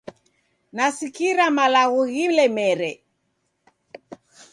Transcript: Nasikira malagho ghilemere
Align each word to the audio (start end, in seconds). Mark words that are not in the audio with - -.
Nasikira 0.75 1.45
malagho 1.57 2.01
ghilemere 2.13 2.91